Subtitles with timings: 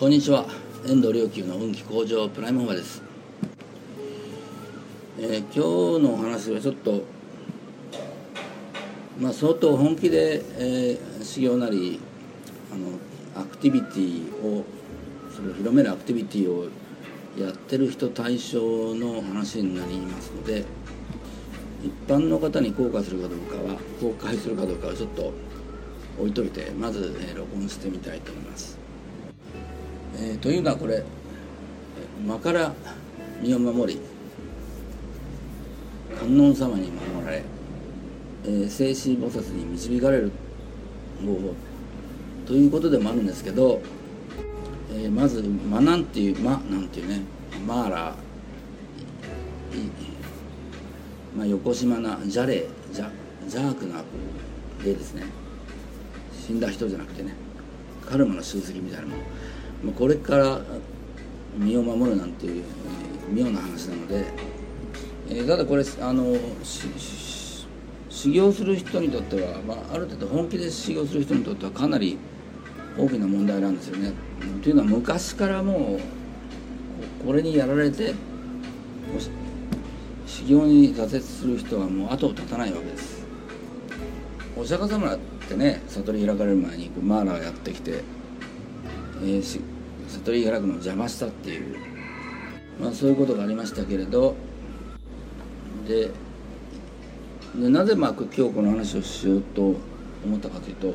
[0.00, 0.46] こんにちは。
[0.86, 3.02] 遠藤良久の運気向上プライムホーバーです、
[5.18, 7.02] えー、今日のお話はちょっと
[9.20, 12.00] まあ相当本気で、えー、修行なり
[12.72, 14.64] あのアクティビティを
[15.36, 16.70] それを広めるアクティビティを
[17.38, 20.64] やってる人対象の話になりますので
[21.84, 25.30] 一般の方に効果するかどうかは公開するかどうかはちょっと
[26.18, 28.89] 置いといてまず、えー、録音してみたいと思います。
[30.22, 31.02] えー、というのはこれ
[32.26, 32.74] 魔から
[33.40, 34.00] 身を守り
[36.18, 37.42] 観音様に守られ、
[38.44, 40.30] えー、菩薩に導かれる
[41.24, 41.54] 方法
[42.46, 43.80] ということでもあるんですけど、
[44.92, 47.22] えー、まず「魔なんていう「魔」なんていうね
[47.66, 48.14] マーラ
[51.36, 53.08] まあ、横島な邪霊邪
[53.42, 54.02] 邪悪な
[54.84, 55.22] 霊ですね。
[56.32, 57.34] 死んだ人じゃなくてね
[58.04, 59.22] カルマの集積みたいなもの。
[59.96, 60.60] これから
[61.56, 62.64] 身を守るなんていう、
[63.32, 64.24] 妙な話なので、
[65.30, 66.36] えー、ただこれあの
[68.10, 72.18] 修行する人にとっては、まあ、ある程度本気で修行する人にとってはかなり
[72.98, 74.12] 大きな問題なんですよね。
[74.62, 75.98] というのは昔からも
[77.22, 78.14] うこれにやられて
[80.26, 83.24] 修行に挫折する人はもう後を絶たないわけです。
[84.56, 88.02] お釈迦様ってね悟り開かれる前にマーラーやってきて
[89.22, 89.60] えー、
[90.10, 91.76] 悟り開くの邪魔したっていう、
[92.80, 94.34] まあ、そういうことがありましたけれど。
[95.88, 96.10] で
[97.56, 99.74] なぜまあ今日この話をしようと
[100.24, 100.94] 思ったかというと、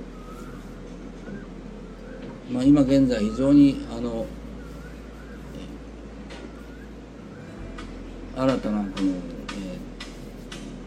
[2.50, 4.26] まあ、今現在非常にあの
[8.38, 9.14] 新たなこの、え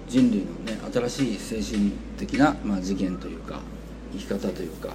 [0.09, 3.61] ー、人類のね新しい精神的な、まあ、事件というか
[4.13, 4.95] 生き方というか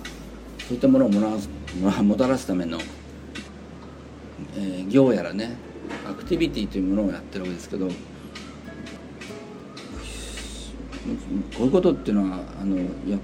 [0.67, 2.79] そういったものをもらもたらすための、
[4.55, 5.55] えー、行やらね
[6.07, 7.93] アクティビティというものをやってるわけですけどこ
[11.61, 12.81] ういうことっていうのはあのい
[13.11, 13.17] や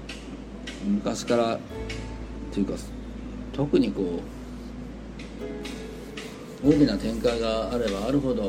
[0.84, 1.58] 昔から
[2.52, 2.74] というか
[3.52, 4.20] 特にこ
[6.62, 8.46] う大きな展開があればあるほど、え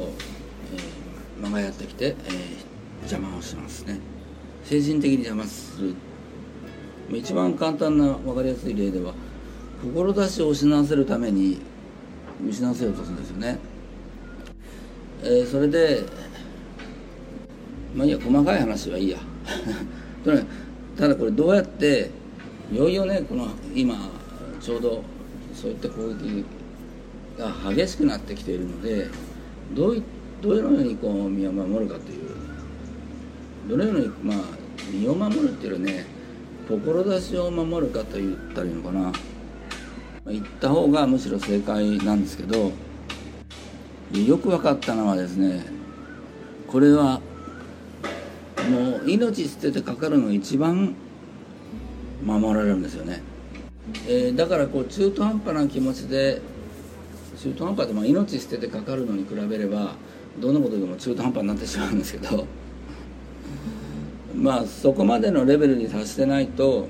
[1.40, 2.16] ー、間がやってきて、えー、
[3.02, 4.00] 邪魔をしますね。
[4.66, 5.96] 精神的に邪魔する。
[7.09, 9.14] 一番簡単な分かりやすい例では
[9.82, 11.59] 志を失わせるために
[12.47, 13.59] 失せようとするんですよね、
[15.24, 16.03] えー、それで
[17.96, 19.18] まあいいや細かい話はいいや。
[20.97, 22.12] ただこれどうやって
[22.72, 24.09] いよいよねこの今
[24.59, 25.03] ちょうど
[25.53, 26.46] そういった攻撃
[27.38, 29.08] が激しくなってきているので
[29.73, 30.03] どうい
[30.41, 32.31] どのようにこう身を守るかという
[33.68, 34.38] どのようにまあ
[34.91, 36.06] 身を守るっていうのはね
[36.68, 39.12] 志を守るかと言ったらいいのかな。
[40.28, 42.72] 言った方がむしろ正解なんですけど
[44.14, 45.66] よく分かったのはですね
[46.68, 47.22] これは
[48.70, 50.96] もう命捨ててかかるの一番
[52.24, 53.24] 守られるんですよね、
[54.08, 56.42] えー、だからこう中途半端な気持ちで
[57.38, 59.96] 中途半端でまあ命捨ててかかるのに比べれば
[60.40, 62.46] どんなことでも中途半端になってしまうんですけど
[64.36, 66.88] まあそこまでのレベルに達してないと、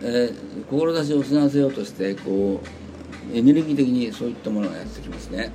[0.00, 2.60] えー、志を失わせようとしてこ
[3.32, 5.52] うエネルギー的にそういったものがやってきますね、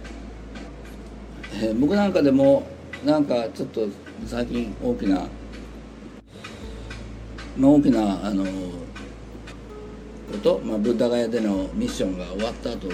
[1.55, 2.67] えー、僕なんかでも
[3.05, 3.87] なんかちょっと
[4.25, 5.27] 最近大きな、
[7.57, 12.89] まあ、大きなあのこと、まあ、ブッダガヤでのミッションが終わった後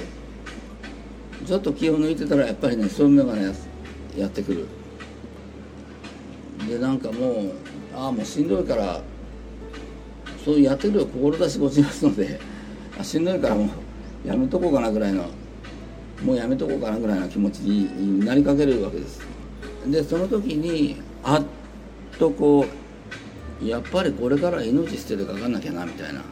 [1.45, 3.53] ちょっと気を抜いてたらやっぱりねそういうのがね
[4.15, 4.67] やってくる。
[6.67, 7.53] でなんかもう
[7.95, 9.01] ああもうしんどいから
[10.49, 12.39] そういうやってるよ志ごちますので。
[12.99, 13.69] あしんどいからも
[14.25, 15.29] うやめとこうかなぐらいの
[16.23, 19.21] もうやめとこうかなぐらいな気持ちになりかけるわけです。
[19.87, 21.43] でその時にあっ
[22.17, 22.65] とこ
[23.61, 26.23] うやっぱりこれから命捨ててかかんなきゃなみたいな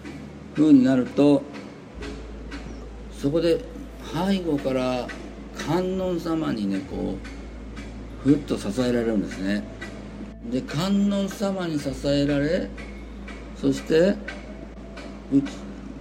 [0.55, 1.43] 風になると
[3.11, 3.63] そこで
[4.11, 5.07] 背後から
[5.67, 7.17] 観音様にねこ
[8.25, 9.63] うふっと支えられるんですね。
[10.51, 12.67] で観音様に支えられ
[13.59, 14.15] そして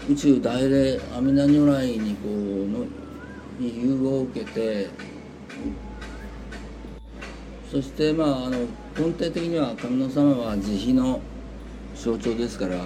[0.08, 2.86] 宇宙大霊阿弥陀如来にこうの
[3.58, 4.88] に融合を受けて
[7.70, 8.58] そしてまああの
[8.96, 11.20] 根底的には観音様は慈悲の
[11.96, 12.76] 象徴ですから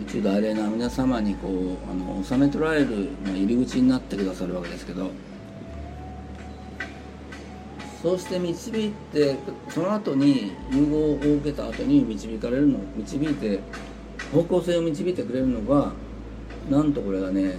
[0.00, 5.10] 宇宙大霊の阿弥陀様にこうあの収め取られる、まあ、入り口になってくださるわけですけど。
[8.02, 9.36] そうして導いて
[9.68, 13.60] その後に融合を受けた後に導かれるの導いて
[14.32, 15.92] 方向性を導いてくれるのが
[16.70, 17.56] なんとこれがね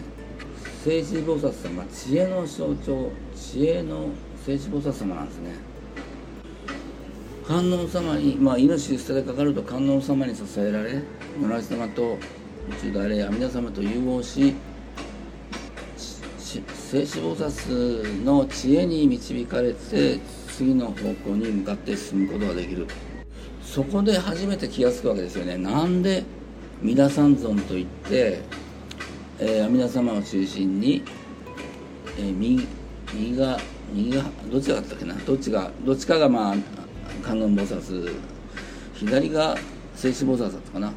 [0.83, 4.09] 聖子菩薩様知恵の象徴知恵の
[4.43, 5.71] 聖子菩薩様なんですね。
[7.47, 11.01] 観音様に、まあ、命捨てでかかると観音様に支えられ
[11.39, 12.17] 如来様と宇
[12.81, 14.55] 宙大霊阿弥陀様と融合し
[16.91, 22.85] 聖子菩薩の知恵に導かれて次の方向に向かって進むことができる。
[23.63, 25.55] そこで初めて気が付くわけですよね。
[25.55, 26.25] なんで
[26.81, 28.41] 皆三尊といって、
[29.39, 31.01] えー、阿弥陀様を中心に、
[32.17, 32.67] えー、右
[33.13, 33.57] 右が
[33.93, 35.15] 右がどっちだったっけな？
[35.15, 36.55] どっちがどっちかがまあ
[37.23, 38.13] 観音菩薩。
[38.95, 39.55] 左が
[39.95, 40.91] 聖子菩薩だったかな？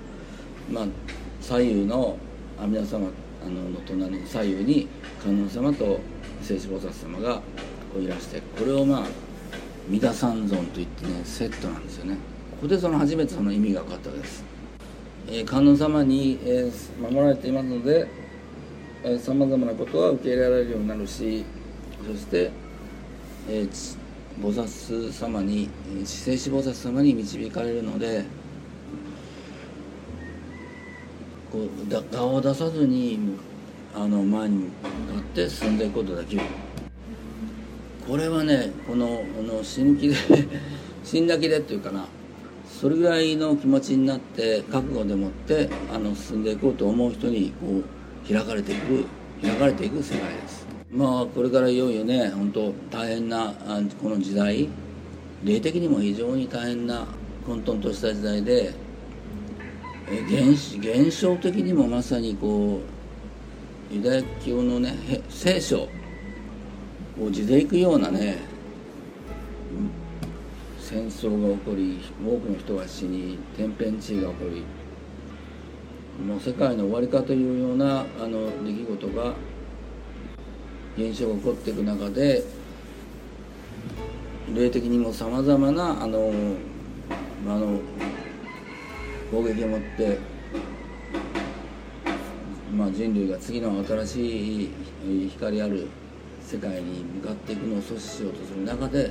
[0.72, 0.86] まあ
[1.40, 2.18] 左右の
[2.60, 3.08] 阿弥陀様
[3.44, 4.88] あのの隣の左右に
[5.22, 6.00] 観音様と
[6.42, 7.36] 聖子菩薩様が
[7.92, 9.06] こういらしてこれをまあ
[9.88, 12.16] 三田三尊といってねセットなんですよね。
[12.54, 14.44] ここでその初めてその意味が分かったわけです、
[15.28, 18.06] えー、観音様に、えー、守られていますので
[19.18, 21.44] さまざまなことは受け入れられるようになるし
[22.06, 22.50] そして、
[23.50, 23.98] えー、
[24.40, 25.68] 菩薩様に
[26.04, 28.24] 聖子菩薩様に導かれるので
[31.54, 33.16] こうだ顔を出さずに
[33.94, 34.72] あの前に向か
[35.20, 36.42] って進んでいくことができる
[38.08, 40.16] これはねこのこの死ぬ気で
[41.04, 42.06] 死んだ気でっていうかな。
[42.66, 47.80] それぐらいの気持ちになって覚悟でもってあの進んでいこうと思う人にこ
[48.28, 49.04] う開かれていく
[49.40, 50.66] 開かれていく世界です。
[50.90, 53.54] まあこれからいよいよね本当大変な
[54.02, 54.68] この時代。
[55.44, 57.06] 霊的にも非常に大変な
[57.46, 58.74] 混沌とした時代で
[60.10, 62.80] え現現象的にもまさにこ
[63.90, 64.94] うユダヤ教のね
[65.28, 65.88] 聖書
[67.20, 68.38] を地でいくようなね
[70.78, 74.64] 戦争が起こり多くの人が死に天変地異が起こり
[76.24, 79.34] もう世界の終わりかというようなあの出来事が
[80.96, 82.44] 現象が起こっていく中で
[84.54, 86.32] 霊的にもさまざまなあの
[87.46, 87.80] あの
[89.34, 90.16] 攻撃を持って、
[92.72, 94.70] まあ、人類が次の新しい
[95.30, 95.88] 光ある
[96.40, 99.10] 世界に向かっていくのを阻止しようとする中で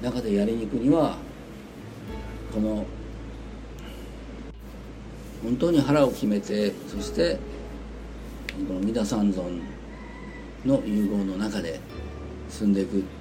[0.00, 1.16] 中でやりに行くには
[2.54, 2.86] この
[5.42, 7.38] 本当に腹を決めてそして
[8.68, 9.60] この三田三尊
[10.64, 11.80] の融合の中で
[12.48, 13.19] 進んでいく。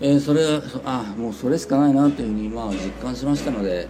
[0.00, 3.88] えー、それはあもうそれしかないなというふうにまあ実感しましたので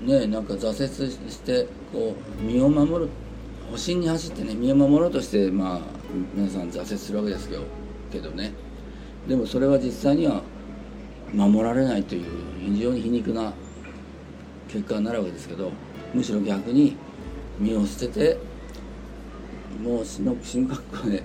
[0.00, 3.10] ねなんか挫折してこう身を守る
[3.70, 5.80] 保身に走ってね身を守ろうとしてまあ
[6.34, 7.62] 皆さん挫折するわけですけど
[8.10, 8.52] けどね。
[9.28, 10.42] でもそれは実際には
[11.34, 12.24] 守られないという
[12.60, 13.52] 非常に皮肉な
[14.68, 15.72] 結果になるわけですけど
[16.14, 16.96] むしろ逆に
[17.58, 18.38] 身を捨てて
[19.82, 21.22] もう死の死ぬ覚悟で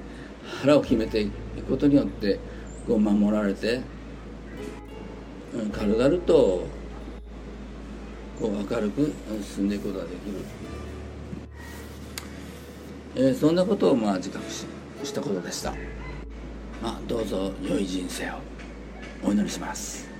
[0.61, 2.39] 腹を決めていくことによって
[2.87, 3.81] こう守られて
[5.73, 6.65] 軽々と
[8.39, 9.13] こう明るく
[9.43, 10.37] 進んでいくことができる、
[13.15, 14.65] えー、そんなことをまあ自覚し
[15.03, 15.71] したことでした。
[16.81, 18.35] まあどうぞ良い人生を
[19.23, 20.10] お祈りします。